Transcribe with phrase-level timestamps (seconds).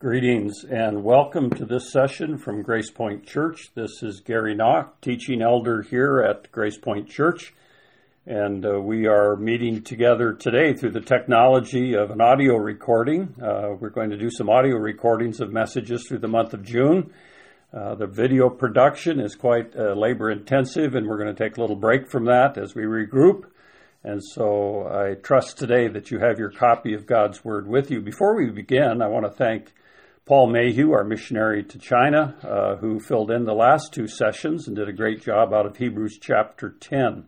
[0.00, 3.70] Greetings and welcome to this session from Grace Point Church.
[3.74, 7.52] This is Gary Knock, teaching elder here at Grace Point Church.
[8.24, 13.34] And uh, we are meeting together today through the technology of an audio recording.
[13.42, 17.12] Uh, we're going to do some audio recordings of messages through the month of June.
[17.70, 21.60] Uh, the video production is quite uh, labor intensive, and we're going to take a
[21.60, 23.50] little break from that as we regroup.
[24.02, 28.00] And so I trust today that you have your copy of God's Word with you.
[28.00, 29.74] Before we begin, I want to thank
[30.30, 34.76] Paul Mayhew, our missionary to China, uh, who filled in the last two sessions and
[34.76, 37.24] did a great job out of Hebrews chapter 10.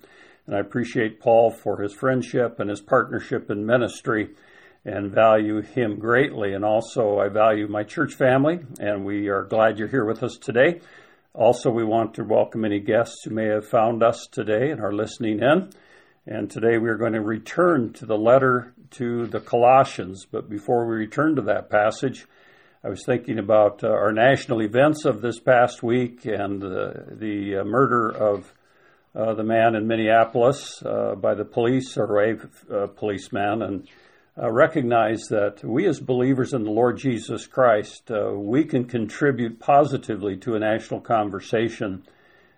[0.47, 4.37] And I appreciate Paul for his friendship and his partnership in ministry
[4.85, 6.53] and value him greatly.
[6.53, 10.37] And also, I value my church family, and we are glad you're here with us
[10.37, 10.81] today.
[11.35, 14.93] Also, we want to welcome any guests who may have found us today and are
[14.93, 15.71] listening in.
[16.25, 20.25] And today we are going to return to the letter to the Colossians.
[20.25, 22.29] But before we return to that passage,
[22.85, 27.59] I was thinking about uh, our national events of this past week and uh, the
[27.59, 28.53] uh, murder of
[29.15, 33.89] uh, the man in Minneapolis by the police or a policeman, and
[34.37, 40.57] recognize that we as believers in the Lord Jesus Christ, we can contribute positively to
[40.57, 42.03] a national conversation,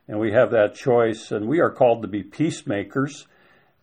[0.09, 3.27] and we have that choice, and we are called to be peacemakers.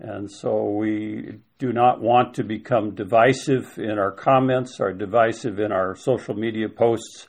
[0.04, 5.72] And so we do not want to become divisive in our comments or divisive in
[5.72, 7.28] our social media posts,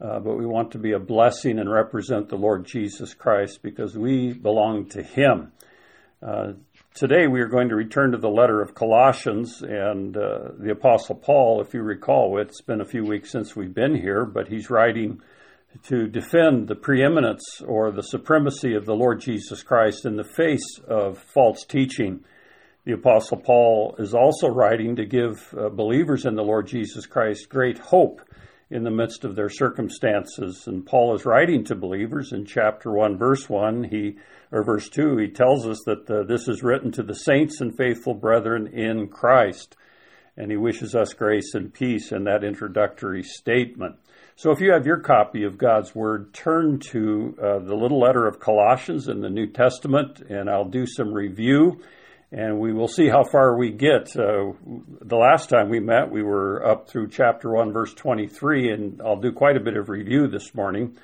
[0.00, 3.98] uh, but we want to be a blessing and represent the Lord Jesus Christ because
[3.98, 5.50] we belong to Him.
[6.22, 6.52] Uh,
[6.94, 11.16] today we are going to return to the letter of Colossians and uh, the Apostle
[11.16, 11.60] Paul.
[11.62, 15.20] If you recall, it's been a few weeks since we've been here, but he's writing
[15.82, 20.78] to defend the preeminence or the supremacy of the Lord Jesus Christ in the face
[20.86, 22.24] of false teaching.
[22.84, 27.48] The Apostle Paul is also writing to give uh, believers in the Lord Jesus Christ
[27.48, 28.20] great hope
[28.70, 30.64] in the midst of their circumstances.
[30.66, 34.16] And Paul is writing to believers in chapter 1, verse 1, he,
[34.52, 37.76] or verse 2, he tells us that uh, this is written to the saints and
[37.76, 39.76] faithful brethren in Christ.
[40.36, 43.96] And he wishes us grace and peace in that introductory statement.
[44.36, 48.26] So if you have your copy of God's Word, turn to uh, the little letter
[48.26, 51.80] of Colossians in the New Testament, and I'll do some review,
[52.32, 54.08] and we will see how far we get.
[54.16, 54.54] Uh,
[55.00, 59.20] the last time we met, we were up through chapter 1, verse 23, and I'll
[59.20, 60.98] do quite a bit of review this morning.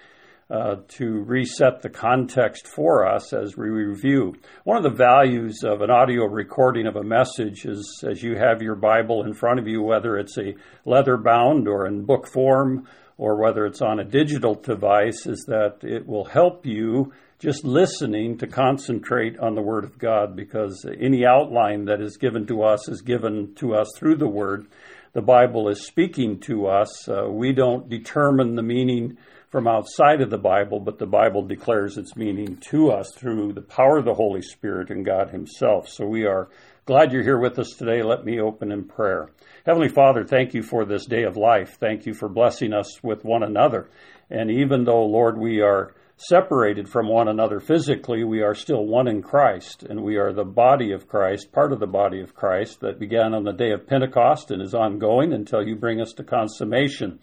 [0.50, 4.34] Uh, to reset the context for us as we review.
[4.64, 8.60] One of the values of an audio recording of a message is as you have
[8.60, 12.88] your Bible in front of you, whether it's a leather bound or in book form
[13.20, 18.38] or whether it's on a digital device, is that it will help you just listening
[18.38, 22.88] to concentrate on the Word of God because any outline that is given to us
[22.88, 24.66] is given to us through the Word.
[25.12, 27.06] The Bible is speaking to us.
[27.06, 29.18] Uh, we don't determine the meaning
[29.50, 33.60] from outside of the Bible, but the Bible declares its meaning to us through the
[33.60, 35.90] power of the Holy Spirit and God Himself.
[35.90, 36.48] So we are
[36.90, 38.02] glad you're here with us today.
[38.02, 39.30] Let me open in prayer.
[39.64, 41.76] Heavenly Father, thank you for this day of life.
[41.78, 43.88] Thank you for blessing us with one another.
[44.28, 49.06] And even though, Lord, we are separated from one another physically, we are still one
[49.06, 52.80] in Christ, and we are the body of Christ, part of the body of Christ
[52.80, 56.24] that began on the day of Pentecost and is ongoing until you bring us to
[56.24, 57.20] consummation.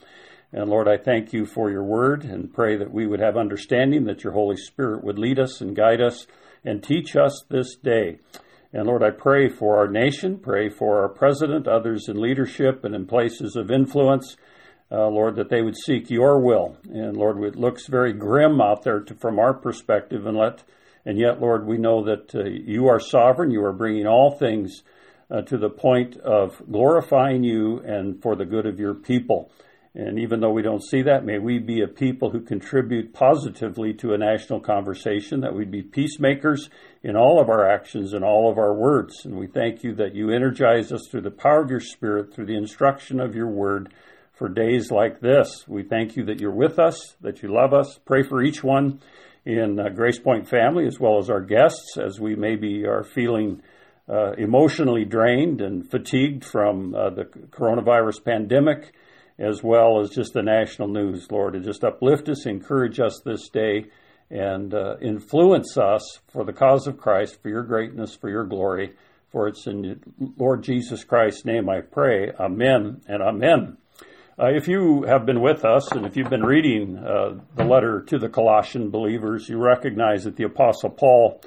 [0.53, 4.05] And Lord, I thank you for your word and pray that we would have understanding,
[4.05, 6.25] that your Holy Spirit would lead us and guide us
[6.63, 8.19] and teach us this day.
[8.73, 12.93] And Lord, I pray for our nation, pray for our president, others in leadership and
[12.93, 14.35] in places of influence.
[14.91, 16.77] Uh, Lord, that they would seek your will.
[16.89, 20.63] And Lord, it looks very grim out there to, from our perspective, and let,
[21.05, 23.51] and yet, Lord, we know that uh, you are sovereign.
[23.51, 24.83] You are bringing all things
[25.29, 29.51] uh, to the point of glorifying you and for the good of your people.
[29.97, 33.95] And even though we don't see that, may we be a people who contribute positively
[33.95, 36.69] to a national conversation, that we'd be peacemakers
[37.01, 39.25] in all of our actions and all of our words.
[39.25, 42.45] And we thank you that you energize us through the power of your Spirit, through
[42.45, 43.91] the instruction of your word
[44.33, 45.63] for days like this.
[45.67, 47.99] We thank you that you're with us, that you love us.
[48.05, 49.01] Pray for each one
[49.45, 53.63] in uh, Grace Point family as well as our guests as we maybe are feeling
[54.07, 58.93] uh, emotionally drained and fatigued from uh, the coronavirus pandemic
[59.39, 61.53] as well as just the national news, Lord.
[61.53, 63.85] To just uplift us, encourage us this day,
[64.29, 68.93] and uh, influence us for the cause of Christ, for your greatness, for your glory.
[69.31, 70.01] For it's in
[70.37, 72.31] Lord Jesus Christ's name I pray.
[72.39, 73.77] Amen and amen.
[74.39, 78.01] Uh, if you have been with us and if you've been reading uh, the letter
[78.03, 81.41] to the Colossian believers, you recognize that the Apostle Paul,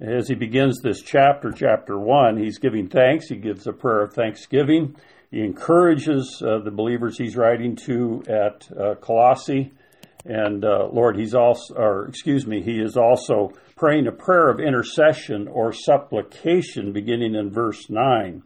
[0.00, 3.28] as he begins this chapter, chapter 1, he's giving thanks.
[3.28, 4.96] He gives a prayer of thanksgiving.
[5.32, 9.72] He encourages uh, the believers he's writing to at uh, Colossae.
[10.26, 14.60] And uh, Lord, he's also, or excuse me, he is also praying a prayer of
[14.60, 18.42] intercession or supplication beginning in verse 9.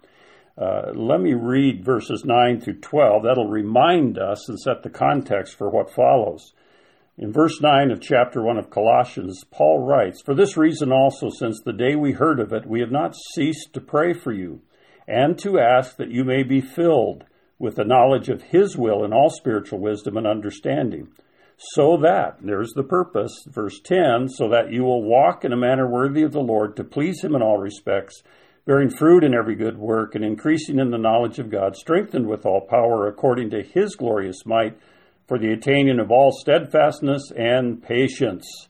[0.57, 3.25] Uh, let me read verses 9 through 12.
[3.25, 6.55] That'll remind us and set the context for what follows.
[7.19, 11.61] In verse 9 of chapter 1 of Colossians, Paul writes, For this reason also, since
[11.61, 14.63] the day we heard of it, we have not ceased to pray for you,
[15.07, 17.25] and to ask that you may be filled
[17.59, 21.09] with the knowledge of His will in all spiritual wisdom and understanding,
[21.57, 25.89] so that, there's the purpose, verse 10, so that you will walk in a manner
[25.89, 28.23] worthy of the Lord to please Him in all respects,
[28.67, 32.45] bearing fruit in every good work, and increasing in the knowledge of God, strengthened with
[32.45, 34.77] all power according to His glorious might
[35.27, 38.69] for the attaining of all steadfastness and patience.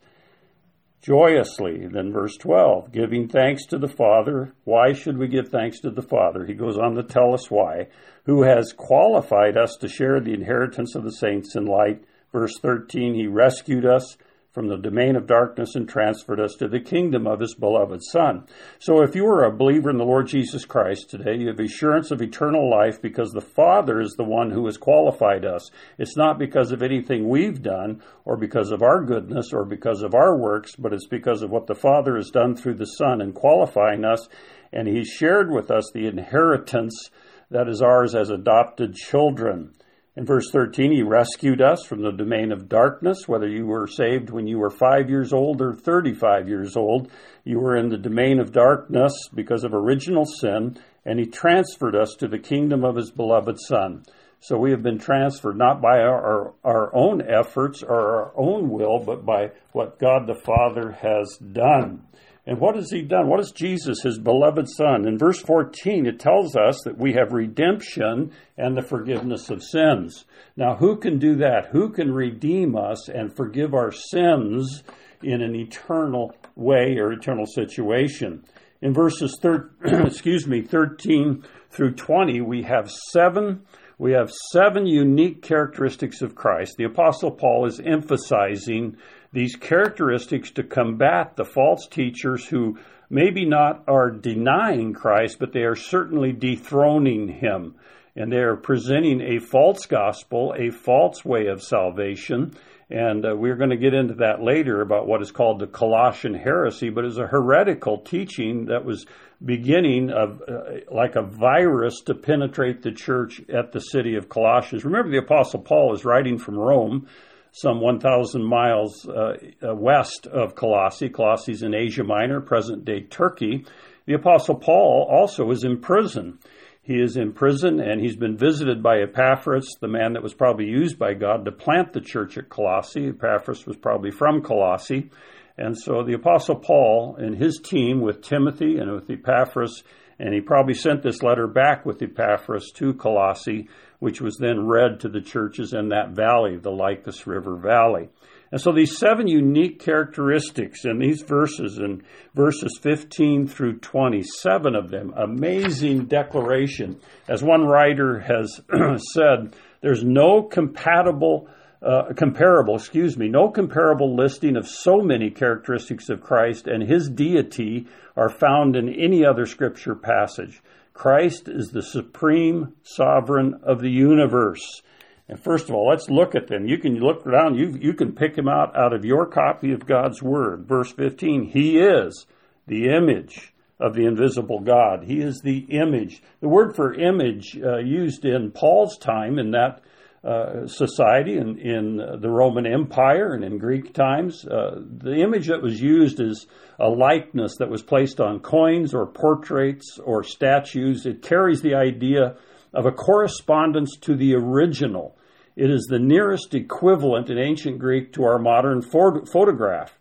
[1.07, 4.53] Joyously, then verse 12, giving thanks to the Father.
[4.65, 6.45] Why should we give thanks to the Father?
[6.45, 7.87] He goes on to tell us why.
[8.25, 12.03] Who has qualified us to share the inheritance of the saints in light.
[12.33, 14.17] Verse 13, He rescued us
[14.57, 18.43] from the domain of darkness and transferred us to the kingdom of his beloved Son.
[18.79, 22.11] So if you are a believer in the Lord Jesus Christ today, you have assurance
[22.11, 25.71] of eternal life because the Father is the one who has qualified us.
[25.99, 30.15] It's not because of anything we've done or because of our goodness or because of
[30.15, 33.35] our works, but it's because of what the Father has done through the Son in
[33.35, 34.27] qualifying us,
[34.73, 37.11] and He's shared with us the inheritance
[37.51, 39.75] that is ours as adopted children.
[40.17, 44.31] In verse 13, he rescued us from the domain of darkness, whether you were saved
[44.31, 47.11] when you were five years old or 35 years old.
[47.45, 52.17] You were in the domain of darkness because of original sin, and he transferred us
[52.19, 54.05] to the kingdom of his beloved Son.
[54.41, 58.71] So we have been transferred not by our, our, our own efforts or our own
[58.71, 62.06] will, but by what God the Father has done.
[62.47, 63.29] And what has he done?
[63.29, 65.07] What is Jesus, his beloved Son?
[65.07, 70.25] In verse 14, it tells us that we have redemption and the forgiveness of sins.
[70.57, 71.71] Now, who can do that?
[71.73, 74.85] Who can redeem us and forgive our sins
[75.23, 78.45] in an eternal way or eternal situation?
[78.81, 83.63] In verses thir- excuse me, 13 through 20, we have seven
[83.99, 86.75] we have seven unique characteristics of Christ.
[86.77, 88.99] The Apostle Paul is emphasizing
[89.33, 92.79] these characteristics to combat the false teachers who
[93.11, 97.75] maybe not are denying Christ, but they are certainly dethroning him.
[98.15, 102.55] And they are presenting a false gospel, a false way of salvation.
[102.89, 106.35] And uh, we're going to get into that later about what is called the Colossian
[106.35, 109.07] heresy, but it's a heretical teaching that was
[109.45, 114.85] beginning of uh, like a virus to penetrate the church at the city of Colossians.
[114.85, 117.07] Remember, the Apostle Paul is writing from Rome
[117.57, 119.33] some 1,000 miles uh,
[119.67, 121.09] uh, west of Colossae.
[121.09, 123.65] Colossae is in Asia Minor, present day Turkey.
[124.05, 126.39] The Apostle Paul also is in prison.
[126.83, 130.67] He is in prison and he's been visited by Epaphras, the man that was probably
[130.67, 133.09] used by God to plant the church at Colossae.
[133.09, 135.11] Epaphras was probably from Colossae.
[135.57, 139.83] And so the Apostle Paul and his team with Timothy and with Epaphras,
[140.19, 145.01] and he probably sent this letter back with Epaphras to Colossae which was then read
[145.01, 148.09] to the churches in that valley, the Lycus River Valley.
[148.53, 152.03] And so these seven unique characteristics in these verses, in
[152.35, 157.01] verses 15 through 27 of them, amazing declaration.
[157.29, 158.61] As one writer has
[159.13, 161.49] said, there's no compatible,
[161.83, 167.09] uh, comparable, excuse me, no comparable listing of so many characteristics of Christ and his
[167.09, 170.63] deity are found in any other scripture passage.
[170.97, 174.83] Christ is the supreme sovereign of the universe.
[175.29, 176.67] And first of all, let's look at them.
[176.67, 179.87] You can look around, you, you can pick them out out of your copy of
[179.87, 180.67] God's Word.
[180.67, 182.27] Verse 15, He is
[182.67, 185.05] the image of the invisible God.
[185.05, 186.23] He is the image.
[186.41, 189.83] The word for image uh, used in Paul's time in that
[190.25, 194.45] uh, society in, in the Roman Empire and in Greek times.
[194.45, 196.47] Uh, the image that was used is
[196.79, 201.07] a likeness that was placed on coins or portraits or statues.
[201.07, 202.37] It carries the idea
[202.75, 205.17] of a correspondence to the original.
[205.55, 209.97] It is the nearest equivalent in ancient Greek to our modern photograph.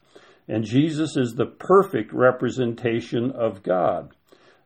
[0.47, 4.11] And Jesus is the perfect representation of God.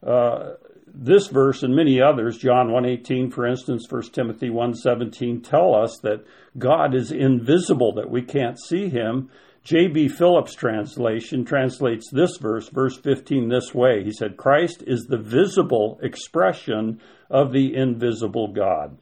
[0.06, 0.54] Uh,
[0.94, 6.26] this verse and many others, John 1:18 for instance, 1 Timothy 1:17 tell us that
[6.58, 9.30] God is invisible that we can't see him.
[9.64, 10.08] J.B.
[10.08, 14.04] Phillips translation translates this verse, verse 15 this way.
[14.04, 18.98] He said Christ is the visible expression of the invisible God.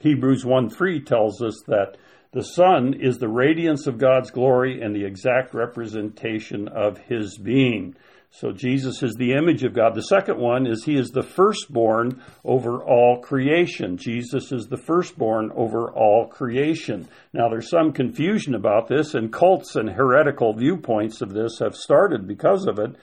[0.00, 1.96] Hebrews 1:3 tells us that
[2.32, 7.96] the Son is the radiance of God's glory and the exact representation of his being.
[8.32, 9.94] So Jesus is the image of God.
[9.94, 13.96] The second one is he is the firstborn over all creation.
[13.96, 17.08] Jesus is the firstborn over all creation.
[17.32, 22.28] Now there's some confusion about this and cults and heretical viewpoints of this have started
[22.28, 22.94] because of it.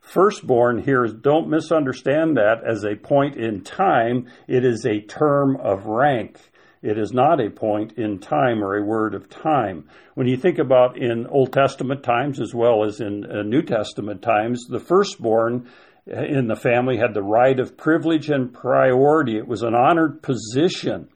[0.00, 4.28] Firstborn here is don't misunderstand that as a point in time.
[4.46, 6.38] It is a term of rank.
[6.86, 9.88] It is not a point in time or a word of time.
[10.14, 14.22] When you think about in Old Testament times as well as in uh, New Testament
[14.22, 15.68] times, the firstborn
[16.06, 19.36] in the family had the right of privilege and priority.
[19.36, 21.08] It was an honored position.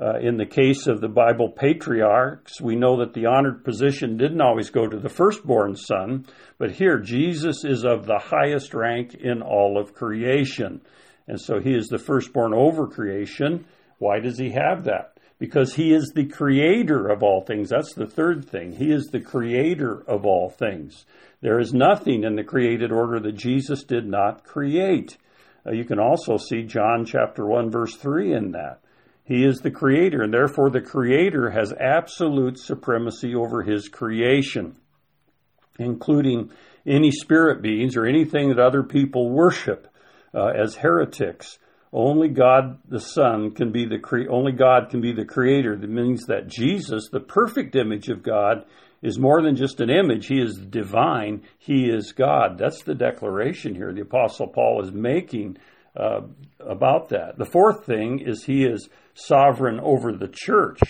[0.00, 4.40] Uh, in the case of the Bible patriarchs, we know that the honored position didn't
[4.40, 6.24] always go to the firstborn son,
[6.56, 10.80] but here Jesus is of the highest rank in all of creation.
[11.28, 13.66] And so he is the firstborn over creation.
[14.00, 15.18] Why does he have that?
[15.38, 17.68] Because he is the creator of all things.
[17.68, 18.72] That's the third thing.
[18.72, 21.04] He is the creator of all things.
[21.42, 25.18] There is nothing in the created order that Jesus did not create.
[25.66, 28.80] Uh, you can also see John chapter 1 verse 3 in that.
[29.24, 34.76] He is the creator, and therefore the creator has absolute supremacy over his creation,
[35.78, 36.50] including
[36.86, 39.88] any spirit beings or anything that other people worship
[40.34, 41.58] uh, as heretics.
[41.92, 45.76] Only God the Son can be the cre- only God can be the creator.
[45.76, 48.64] That means that Jesus, the perfect image of God,
[49.02, 50.26] is more than just an image.
[50.26, 51.42] He is divine.
[51.58, 52.58] He is God.
[52.58, 55.56] That's the declaration here the Apostle Paul is making
[55.96, 56.20] uh,
[56.60, 57.38] about that.
[57.38, 60.80] The fourth thing is he is sovereign over the church.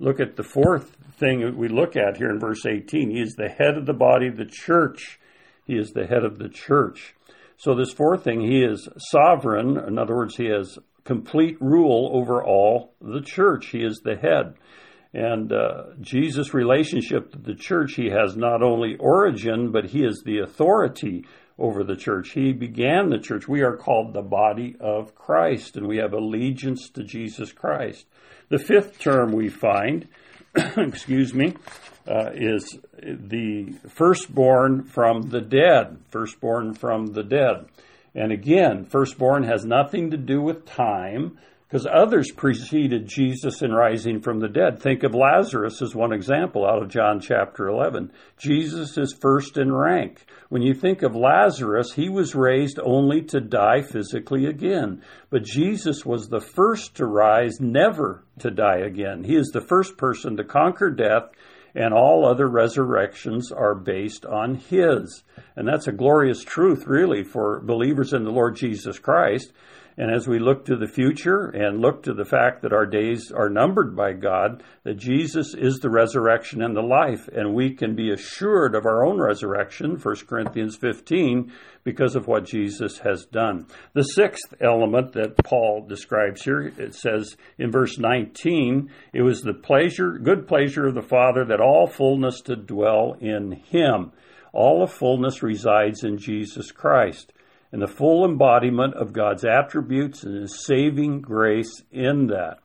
[0.00, 3.10] Look at the fourth thing we look at here in verse 18.
[3.10, 5.20] He is the head of the body of the church.
[5.66, 7.14] He is the head of the church.
[7.58, 9.76] So, this fourth thing, he is sovereign.
[9.78, 13.70] In other words, he has complete rule over all the church.
[13.70, 14.54] He is the head.
[15.12, 20.22] And uh, Jesus' relationship to the church, he has not only origin, but he is
[20.24, 21.24] the authority
[21.58, 22.30] over the church.
[22.30, 23.48] He began the church.
[23.48, 28.06] We are called the body of Christ, and we have allegiance to Jesus Christ.
[28.50, 30.06] The fifth term we find,
[30.54, 31.54] excuse me,
[32.08, 35.98] uh, is the firstborn from the dead.
[36.10, 37.66] Firstborn from the dead.
[38.14, 41.38] And again, firstborn has nothing to do with time
[41.68, 44.80] because others preceded Jesus in rising from the dead.
[44.80, 48.10] Think of Lazarus as one example out of John chapter 11.
[48.38, 50.24] Jesus is first in rank.
[50.48, 55.02] When you think of Lazarus, he was raised only to die physically again.
[55.28, 59.24] But Jesus was the first to rise, never to die again.
[59.24, 61.28] He is the first person to conquer death,
[61.74, 65.22] and all other resurrections are based on his.
[65.56, 69.52] And that's a glorious truth, really, for believers in the Lord Jesus Christ.
[69.98, 73.32] And as we look to the future and look to the fact that our days
[73.32, 77.96] are numbered by God, that Jesus is the resurrection and the life, and we can
[77.96, 81.52] be assured of our own resurrection, 1 Corinthians 15,
[81.82, 83.66] because of what Jesus has done.
[83.94, 89.52] The sixth element that Paul describes here, it says in verse 19, it was the
[89.52, 94.12] pleasure, good pleasure of the Father that all fullness to dwell in him.
[94.52, 97.32] All of fullness resides in Jesus Christ
[97.72, 102.58] and the full embodiment of God's attributes and his saving grace in that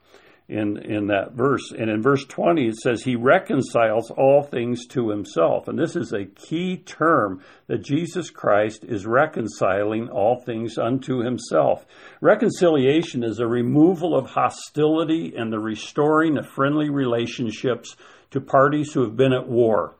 [0.49, 1.71] in in that verse.
[1.71, 5.67] And in verse 20 it says he reconciles all things to himself.
[5.67, 11.85] And this is a key term that Jesus Christ is reconciling all things unto himself.
[12.21, 17.95] Reconciliation is a removal of hostility and the restoring of friendly relationships
[18.31, 19.95] to parties who have been at war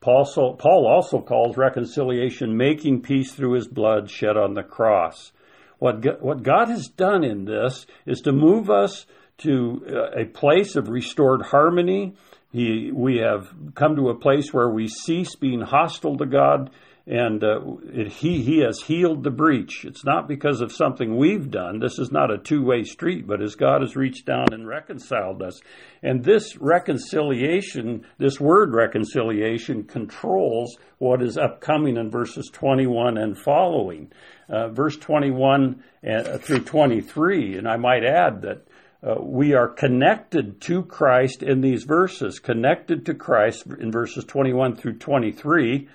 [0.00, 0.24] Paul
[0.58, 5.32] Paul also calls reconciliation making peace through his blood shed on the cross.
[5.78, 9.06] What, what God has done in this is to move us
[9.38, 12.14] to uh, a place of restored harmony.
[12.52, 16.70] He, we have come to a place where we cease being hostile to God
[17.06, 19.84] and uh, it, he he has healed the breach.
[19.84, 21.78] It's not because of something we've done.
[21.78, 25.40] This is not a two way street, but as God has reached down and reconciled
[25.40, 25.60] us,
[26.02, 33.38] and this reconciliation, this word reconciliation, controls what is upcoming in verses twenty one and
[33.38, 34.10] following.
[34.48, 38.66] Uh, verse twenty one uh, through twenty three, and I might add that.
[39.06, 44.74] Uh, we are connected to Christ in these verses, connected to Christ in verses 21
[44.76, 45.86] through 23,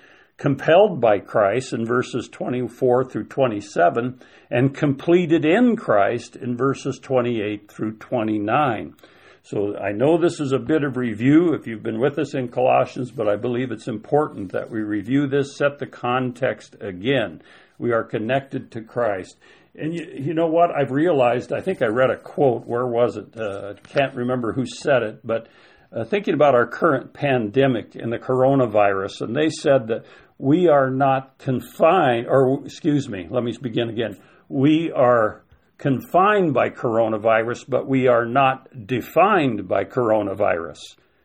[0.42, 4.18] compelled by Christ in verses 24 through 27,
[4.50, 8.96] and completed in Christ in verses 28 through 29.
[9.44, 12.48] So I know this is a bit of review if you've been with us in
[12.48, 17.40] Colossians, but I believe it's important that we review this, set the context again.
[17.78, 19.36] We are connected to Christ.
[19.76, 20.72] And you, you know what?
[20.72, 23.38] I've realized, I think I read a quote, where was it?
[23.38, 25.46] Uh, can't remember who said it, but
[25.94, 30.04] uh, thinking about our current pandemic and the coronavirus, and they said that
[30.42, 34.18] we are not confined, or excuse me, let me begin again.
[34.48, 35.44] We are
[35.78, 40.80] confined by coronavirus, but we are not defined by coronavirus.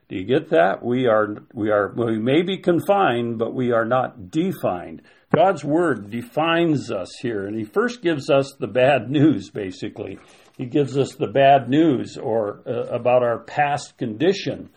[0.08, 0.86] Do you get that?
[0.86, 5.02] We are, we are, we may be confined, but we are not defined.
[5.36, 10.20] God's word defines us here, and He first gives us the bad news, basically.
[10.60, 14.70] He gives us the bad news or uh, about our past condition.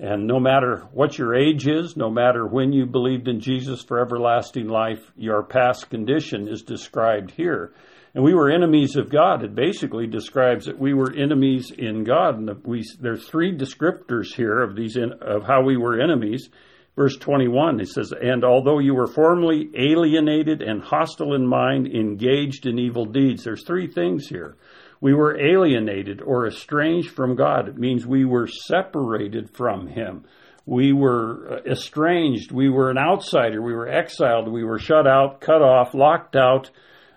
[0.00, 4.00] And no matter what your age is, no matter when you believed in Jesus for
[4.00, 7.74] everlasting life, your past condition is described here.
[8.14, 9.44] And we were enemies of God.
[9.44, 12.38] It basically describes that we were enemies in God.
[12.38, 16.48] And we, there's three descriptors here of these in, of how we were enemies.
[16.96, 22.64] Verse 21, it says, And although you were formerly alienated and hostile in mind, engaged
[22.64, 23.44] in evil deeds.
[23.44, 24.56] There's three things here.
[25.00, 27.68] We were alienated or estranged from God.
[27.68, 30.24] It means we were separated from Him.
[30.66, 32.52] We were uh, estranged.
[32.52, 33.62] We were an outsider.
[33.62, 34.48] We were exiled.
[34.48, 36.70] We were shut out, cut off, locked out.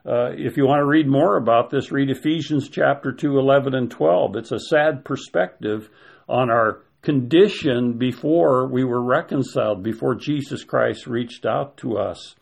[0.05, 3.91] Uh, if you want to read more about this, read Ephesians chapter 2, 11 and
[3.91, 4.35] 12.
[4.37, 5.89] It's a sad perspective
[6.27, 12.35] on our condition before we were reconciled, before Jesus Christ reached out to us.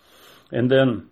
[0.51, 1.09] And then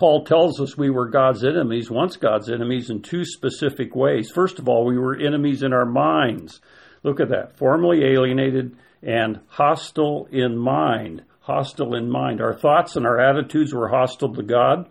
[0.00, 4.30] Paul tells us we were God's enemies, once God's enemies, in two specific ways.
[4.30, 6.62] First of all, we were enemies in our minds.
[7.02, 7.58] Look at that.
[7.58, 11.22] Formerly alienated and hostile in mind.
[11.40, 12.40] Hostile in mind.
[12.40, 14.88] Our thoughts and our attitudes were hostile to God.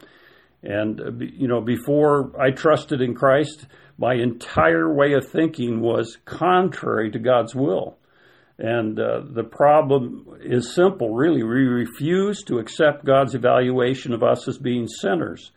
[0.61, 3.65] And, uh, you know, before I trusted in Christ,
[3.97, 7.97] my entire way of thinking was contrary to God's will.
[8.59, 11.43] And uh, the problem is simple, really.
[11.43, 15.51] We refuse to accept God's evaluation of us as being sinners.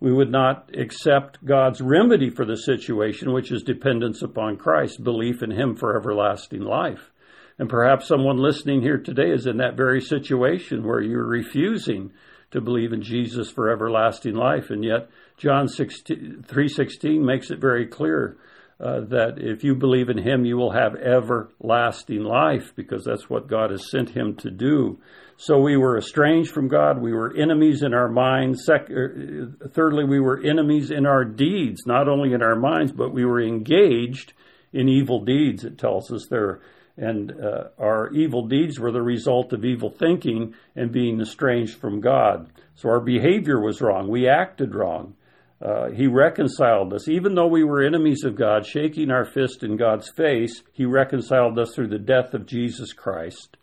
[0.00, 5.42] We would not accept God's remedy for the situation, which is dependence upon Christ, belief
[5.42, 7.10] in Him for everlasting life.
[7.58, 12.12] And perhaps someone listening here today is in that very situation where you're refusing
[12.50, 18.36] to believe in Jesus for everlasting life, and yet John 3:16 makes it very clear
[18.80, 23.48] uh, that if you believe in him, you will have everlasting life because that's what
[23.48, 24.98] God has sent him to do.
[25.36, 27.00] So we were estranged from God.
[27.00, 28.64] We were enemies in our minds.
[28.64, 33.12] Sec- er, thirdly, we were enemies in our deeds, not only in our minds, but
[33.12, 34.34] we were engaged
[34.72, 36.60] in evil deeds, it tells us there.
[36.96, 42.00] And uh, our evil deeds were the result of evil thinking and being estranged from
[42.00, 42.50] God.
[42.74, 44.08] So our behavior was wrong.
[44.08, 45.14] We acted wrong.
[45.62, 47.08] Uh, he reconciled us.
[47.08, 51.56] Even though we were enemies of God, shaking our fist in God's face, He reconciled
[51.58, 53.56] us through the death of Jesus Christ.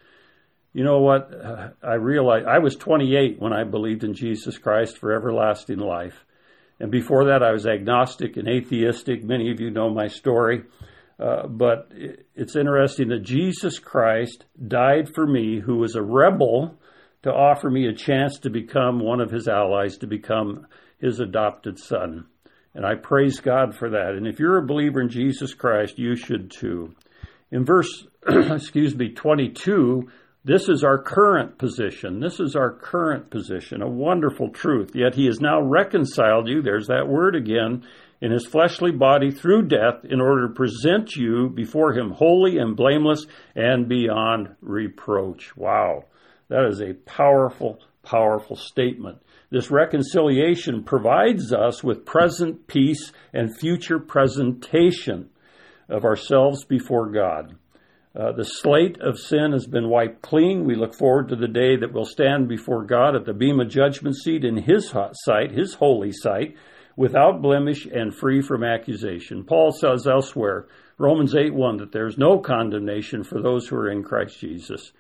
[0.72, 1.34] You know what?
[1.34, 6.24] Uh, I realized I was 28 when I believed in Jesus Christ for everlasting life.
[6.80, 9.22] And before that, I was agnostic and atheistic.
[9.22, 10.64] Many of you know my story.
[11.20, 11.92] Uh, but
[12.34, 16.80] it's interesting that Jesus Christ died for me, who was a rebel,
[17.24, 20.66] to offer me a chance to become one of his allies, to become
[21.00, 22.26] his adopted son.
[22.74, 24.14] And I praise God for that.
[24.16, 26.94] And if you're a believer in Jesus Christ, you should too.
[27.52, 30.10] In verse, excuse me, 22,
[30.46, 32.20] this is our current position.
[32.20, 34.92] This is our current position, a wonderful truth.
[34.96, 37.84] Yet he has now reconciled you, there's that word again,
[38.22, 42.76] in his fleshly body through death in order to present you before him holy and
[42.76, 45.56] blameless and beyond reproach.
[45.56, 46.06] Wow.
[46.50, 49.20] That is a powerful, powerful statement.
[49.52, 55.30] This reconciliation provides us with present peace and future presentation
[55.90, 57.56] of ourselves before God.
[58.16, 60.66] Uh, the slate of sin has been wiped clean.
[60.66, 64.16] We look forward to the day that we'll stand before God at the Bema judgment
[64.18, 66.56] seat in His sight, His holy sight,
[66.96, 69.44] without blemish and free from accusation.
[69.46, 73.90] Paul says elsewhere, Romans 8 1, that there is no condemnation for those who are
[73.90, 74.92] in Christ Jesus.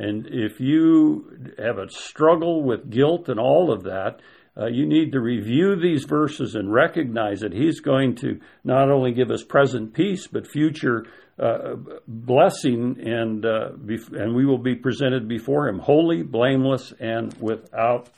[0.00, 4.20] And if you have a struggle with guilt and all of that,
[4.56, 9.12] uh, you need to review these verses and recognize that He's going to not only
[9.12, 11.04] give us present peace, but future
[11.38, 11.74] uh,
[12.08, 18.08] blessing, and uh, bef- and we will be presented before Him holy, blameless, and without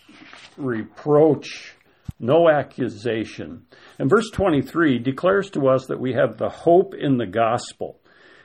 [0.56, 1.74] reproach,
[2.20, 3.66] no accusation.
[3.98, 7.98] And verse 23 declares to us that we have the hope in the gospel.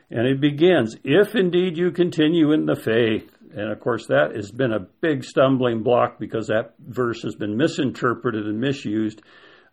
[0.10, 3.30] And it begins, if indeed you continue in the faith.
[3.54, 7.58] And of course, that has been a big stumbling block because that verse has been
[7.58, 9.22] misinterpreted and misused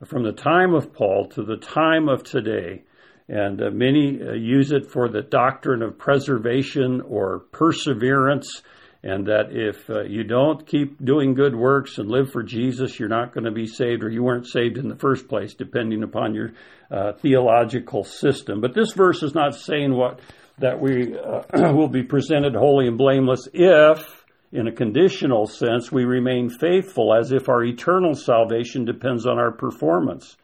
[0.04, 2.82] from the time of Paul to the time of today.
[3.28, 8.62] And uh, many uh, use it for the doctrine of preservation or perseverance
[9.04, 13.06] and that if uh, you don't keep doing good works and live for Jesus, you're
[13.06, 16.34] not going to be saved, or you weren't saved in the first place, depending upon
[16.34, 16.52] your
[16.90, 18.62] uh, theological system.
[18.62, 20.20] But this verse is not saying what
[20.56, 21.42] that we uh,
[21.74, 27.32] will be presented holy and blameless if in a conditional sense, we remain faithful as
[27.32, 30.36] if our eternal salvation depends on our performance.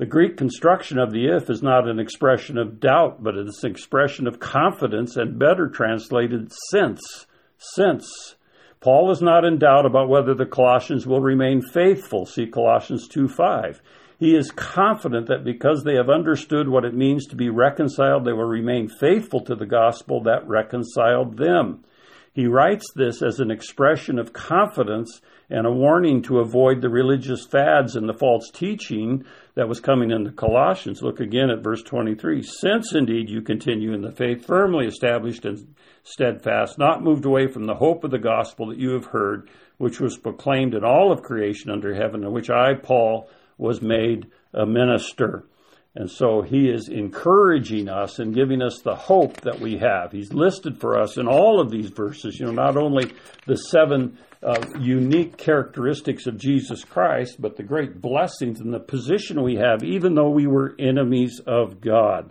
[0.00, 3.70] The Greek construction of the if is not an expression of doubt, but it's an
[3.70, 7.26] expression of confidence and better translated since.
[7.58, 8.36] Since.
[8.80, 12.24] Paul is not in doubt about whether the Colossians will remain faithful.
[12.24, 13.82] See Colossians 2 5.
[14.18, 18.32] He is confident that because they have understood what it means to be reconciled, they
[18.32, 21.84] will remain faithful to the gospel that reconciled them.
[22.32, 27.44] He writes this as an expression of confidence and a warning to avoid the religious
[27.44, 29.24] fads and the false teaching
[29.56, 31.02] that was coming into Colossians.
[31.02, 32.42] Look again at verse 23.
[32.42, 37.66] Since indeed you continue in the faith, firmly established and steadfast, not moved away from
[37.66, 41.22] the hope of the gospel that you have heard, which was proclaimed in all of
[41.22, 45.44] creation under heaven, in which I, Paul, was made a minister.
[45.96, 50.12] And so he is encouraging us and giving us the hope that we have.
[50.12, 53.12] He's listed for us in all of these verses, you know, not only
[53.46, 59.42] the seven uh, unique characteristics of Jesus Christ, but the great blessings and the position
[59.42, 62.30] we have, even though we were enemies of God.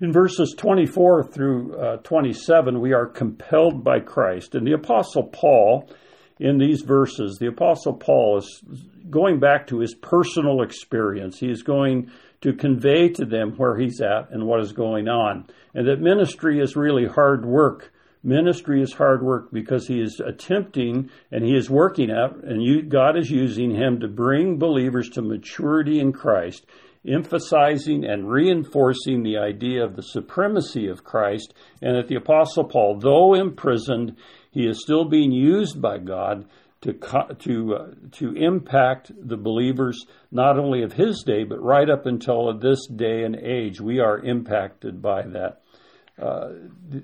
[0.00, 4.54] In verses 24 through uh, 27, we are compelled by Christ.
[4.54, 5.90] And the Apostle Paul,
[6.38, 8.62] in these verses, the Apostle Paul is
[9.08, 11.38] going back to his personal experience.
[11.38, 12.10] He is going
[12.46, 15.44] to convey to them where he's at and what is going on.
[15.74, 17.92] And that ministry is really hard work.
[18.22, 22.82] Ministry is hard work because he is attempting and he is working at, and you,
[22.82, 26.66] God is using him to bring believers to maturity in Christ,
[27.04, 33.00] emphasizing and reinforcing the idea of the supremacy of Christ, and that the Apostle Paul,
[33.00, 34.14] though imprisoned,
[34.52, 36.46] he is still being used by God
[36.82, 36.92] to
[37.38, 42.56] to uh, to impact the believers not only of his day but right up until
[42.58, 43.80] this day and age.
[43.80, 45.62] We are impacted by that.
[46.20, 46.48] Uh,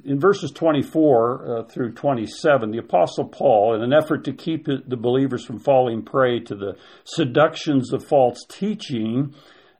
[0.07, 4.97] in verses 24 uh, through 27, the Apostle Paul, in an effort to keep the
[4.97, 9.35] believers from falling prey to the seductions of false teaching,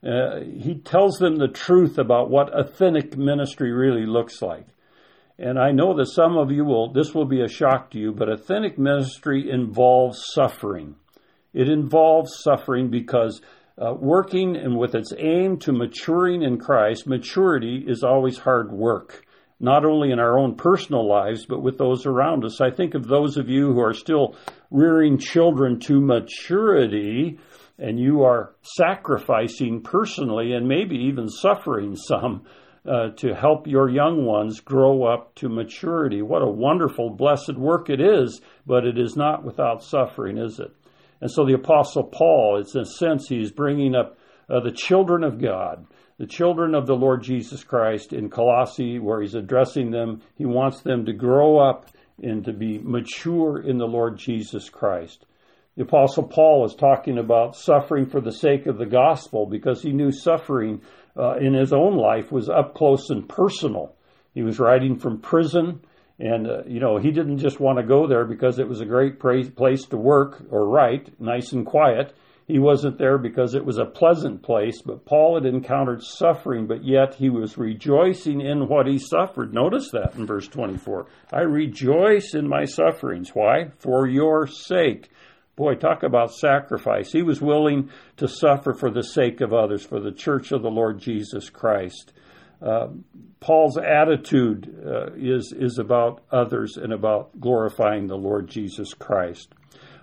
[0.05, 4.67] uh, he tells them the truth about what authentic ministry really looks like.
[5.39, 8.13] And I know that some of you will, this will be a shock to you,
[8.13, 10.97] but authentic ministry involves suffering.
[11.55, 13.41] It involves suffering because
[13.79, 19.25] uh, working and with its aim to maturing in Christ, maturity is always hard work,
[19.59, 22.61] not only in our own personal lives, but with those around us.
[22.61, 24.37] I think of those of you who are still
[24.71, 27.39] rearing children to maturity,
[27.79, 32.45] and you are sacrificing personally and maybe even suffering some
[32.87, 36.21] uh, to help your young ones grow up to maturity.
[36.21, 40.75] What a wonderful, blessed work it is, but it is not without suffering, is it?
[41.21, 44.19] And so the Apostle Paul, it's in a sense, he's bringing up
[44.51, 45.87] uh, the children of God,
[46.19, 50.21] the children of the Lord Jesus Christ in Colossae, where he's addressing them.
[50.37, 51.89] He wants them to grow up
[52.21, 55.25] and to be mature in the Lord Jesus Christ.
[55.77, 59.93] The Apostle Paul is talking about suffering for the sake of the gospel because he
[59.93, 60.83] knew suffering
[61.17, 63.95] uh, in his own life was up close and personal.
[64.35, 65.81] He was writing from prison,
[66.19, 68.87] and uh, you know he didn't just want to go there because it was a
[68.87, 72.15] great place to work or write, nice and quiet.
[72.49, 76.85] He wasn't there because it was a pleasant place, but Paul had encountered suffering, but
[76.85, 79.55] yet he was rejoicing in what he suffered.
[79.55, 81.07] Notice that in verse 24.
[81.33, 83.31] I rejoice in my sufferings.
[83.31, 83.71] Why?
[83.79, 85.09] For your sake.
[85.55, 87.13] Boy, talk about sacrifice.
[87.13, 90.71] He was willing to suffer for the sake of others, for the church of the
[90.71, 92.13] Lord Jesus Christ.
[92.63, 92.89] Uh,
[93.41, 99.53] Paul's attitude uh, is, is about others and about glorifying the Lord Jesus Christ.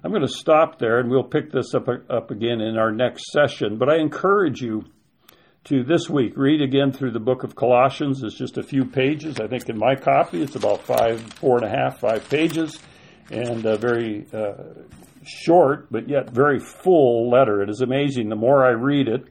[0.03, 3.31] I'm going to stop there and we'll pick this up, up again in our next
[3.31, 3.77] session.
[3.77, 4.85] But I encourage you
[5.65, 8.21] to this week read again through the book of Colossians.
[8.23, 9.39] It's just a few pages.
[9.39, 12.79] I think in my copy it's about five, four and a half, five pages,
[13.31, 14.53] and very uh,
[15.29, 17.61] short but yet very full letter.
[17.61, 18.29] It is amazing.
[18.29, 19.27] The more I read it,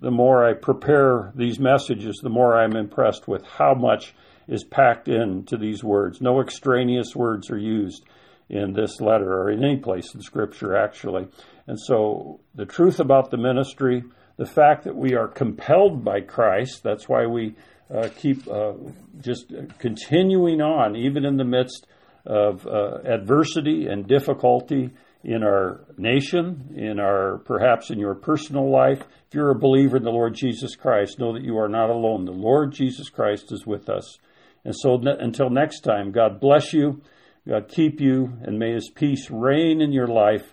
[0.00, 4.14] the more I prepare these messages, the more I'm impressed with how much
[4.48, 6.20] is packed into these words.
[6.20, 8.04] No extraneous words are used
[8.48, 11.28] in this letter or in any place in Scripture, actually.
[11.66, 14.02] And so the truth about the ministry,
[14.38, 17.54] the fact that we are compelled by Christ, that's why we
[17.94, 18.72] uh, keep uh,
[19.20, 21.86] just continuing on, even in the midst
[22.26, 24.90] of uh, adversity and difficulty
[25.22, 29.00] in our nation, in our perhaps in your personal life.
[29.00, 32.24] If you're a believer in the Lord Jesus Christ, know that you are not alone.
[32.24, 34.18] The Lord Jesus Christ is with us.
[34.64, 37.02] And so ne- until next time, God bless you,
[37.46, 40.52] God keep you, and may his peace reign in your life.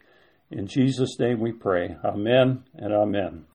[0.52, 1.96] In Jesus' name we pray.
[2.04, 3.46] Amen and amen.